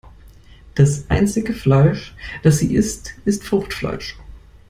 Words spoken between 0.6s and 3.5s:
Das einzige Fleisch, das sie isst, ist